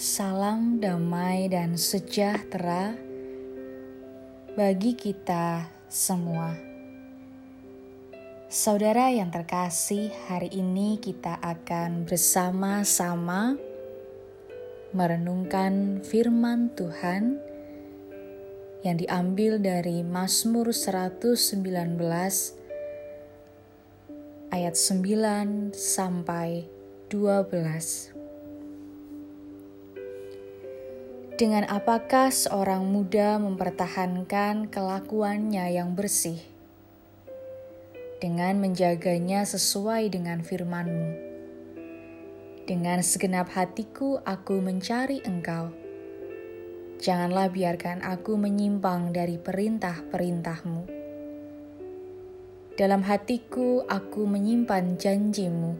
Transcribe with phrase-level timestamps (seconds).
[0.00, 2.96] Salam damai dan sejahtera
[4.56, 6.56] bagi kita semua.
[8.48, 13.60] Saudara yang terkasih, hari ini kita akan bersama-sama
[14.96, 17.36] merenungkan firman Tuhan
[18.80, 21.60] yang diambil dari Mazmur 119
[24.48, 26.64] ayat 9 sampai
[27.12, 28.19] 12.
[31.40, 36.36] Dengan apakah seorang muda mempertahankan kelakuannya yang bersih?
[38.20, 41.10] Dengan menjaganya sesuai dengan firman-Mu.
[42.68, 45.72] Dengan segenap hatiku aku mencari Engkau.
[47.00, 50.82] Janganlah biarkan aku menyimpang dari perintah-perintah-Mu.
[52.76, 55.72] Dalam hatiku aku menyimpan janjimu,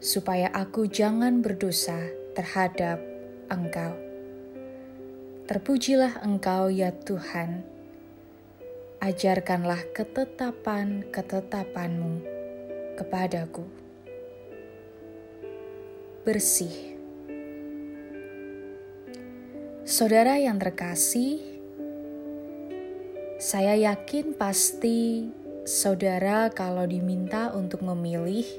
[0.00, 2.00] supaya aku jangan berdosa
[2.32, 2.96] terhadap
[3.52, 4.05] Engkau.
[5.46, 7.62] Terpujilah Engkau ya Tuhan.
[8.98, 12.18] Ajarkanlah ketetapan-ketetapanmu
[12.98, 13.62] kepadaku.
[16.26, 16.98] Bersih.
[19.86, 21.38] Saudara yang terkasih,
[23.38, 25.30] saya yakin pasti
[25.62, 28.50] saudara kalau diminta untuk memilih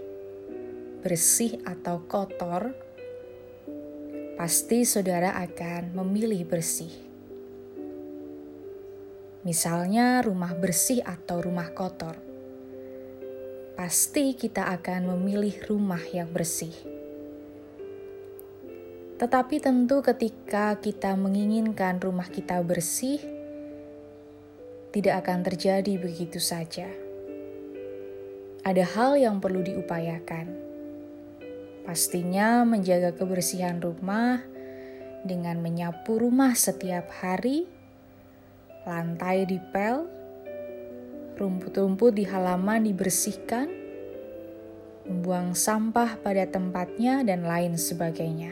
[1.03, 2.86] bersih atau kotor,
[4.37, 6.93] pasti saudara akan memilih bersih.
[9.41, 12.13] Misalnya, rumah bersih atau rumah kotor,
[13.73, 16.69] pasti kita akan memilih rumah yang bersih.
[19.17, 23.17] Tetapi tentu, ketika kita menginginkan rumah kita bersih,
[24.93, 26.85] tidak akan terjadi begitu saja.
[28.61, 30.66] Ada hal yang perlu diupayakan
[31.87, 34.43] Pastinya menjaga kebersihan rumah
[35.23, 37.63] dengan menyapu rumah setiap hari,
[38.83, 40.03] lantai dipel,
[41.39, 43.71] rumput-rumput di halaman dibersihkan,
[45.07, 48.51] membuang sampah pada tempatnya, dan lain sebagainya.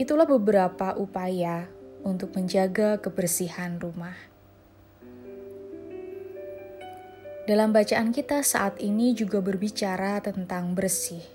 [0.00, 1.68] Itulah beberapa upaya
[2.00, 4.16] untuk menjaga kebersihan rumah.
[7.44, 11.33] Dalam bacaan kita saat ini juga berbicara tentang bersih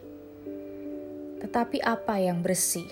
[1.40, 2.88] tetapi apa yang bersih?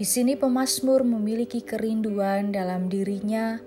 [0.00, 3.60] Di sini pemazmur memiliki kerinduan dalam dirinya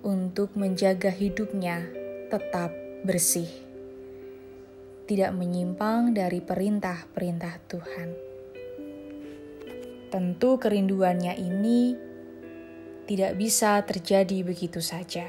[0.00, 1.84] untuk menjaga hidupnya
[2.32, 2.72] tetap
[3.04, 3.48] bersih.
[5.04, 8.08] Tidak menyimpang dari perintah-perintah Tuhan.
[10.08, 11.92] Tentu kerinduannya ini
[13.04, 15.28] tidak bisa terjadi begitu saja.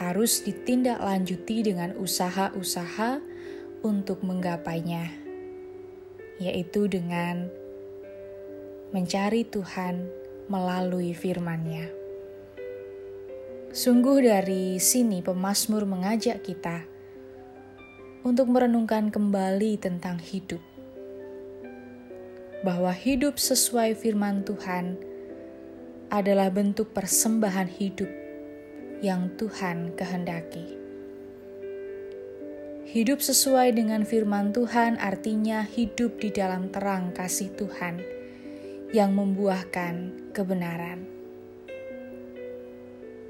[0.00, 3.33] Harus ditindaklanjuti dengan usaha-usaha
[3.84, 5.12] untuk menggapainya,
[6.40, 7.52] yaitu dengan
[8.96, 10.08] mencari Tuhan
[10.48, 11.92] melalui firman-Nya.
[13.74, 16.86] Sungguh dari sini pemazmur mengajak kita
[18.24, 20.62] untuk merenungkan kembali tentang hidup.
[22.64, 24.96] Bahwa hidup sesuai firman Tuhan
[26.08, 28.08] adalah bentuk persembahan hidup
[29.04, 30.83] yang Tuhan kehendaki.
[32.94, 37.98] Hidup sesuai dengan firman Tuhan artinya hidup di dalam terang kasih Tuhan
[38.94, 41.02] yang membuahkan kebenaran.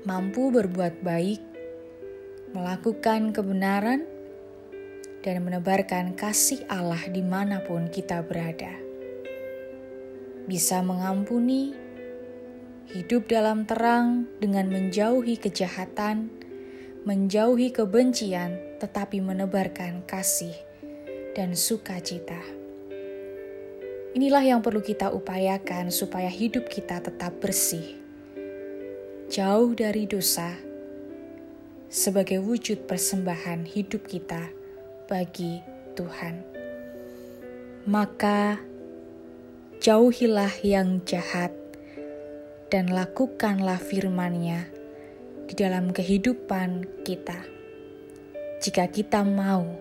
[0.05, 1.41] Mampu berbuat baik,
[2.53, 4.05] melakukan kebenaran,
[5.25, 8.77] dan menebarkan kasih Allah di mana pun kita berada.
[10.45, 11.73] Bisa mengampuni,
[12.93, 16.29] hidup dalam terang dengan menjauhi kejahatan,
[17.09, 20.53] menjauhi kebencian, tetapi menebarkan kasih
[21.33, 22.37] dan sukacita.
[24.12, 27.97] Inilah yang perlu kita upayakan supaya hidup kita tetap bersih,
[29.33, 30.53] jauh dari dosa,
[31.89, 34.53] sebagai wujud persembahan hidup kita
[35.09, 35.64] bagi
[35.97, 36.44] Tuhan.
[37.88, 38.61] Maka
[39.81, 41.56] jauhilah yang jahat
[42.69, 44.69] dan lakukanlah firman-Nya
[45.49, 47.54] di dalam kehidupan kita.
[48.64, 49.76] Jika kita mau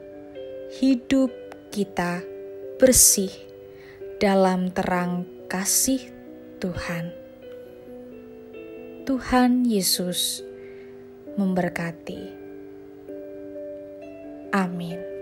[0.76, 1.32] hidup
[1.72, 2.20] kita
[2.76, 3.32] bersih
[4.20, 6.04] dalam terang kasih
[6.60, 7.16] Tuhan.
[9.08, 10.44] Tuhan Yesus
[11.40, 12.28] memberkati.
[14.52, 15.13] Amin.